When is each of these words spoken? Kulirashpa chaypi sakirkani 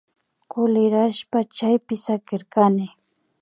Kulirashpa 0.51 1.39
chaypi 1.55 1.95
sakirkani 2.05 2.85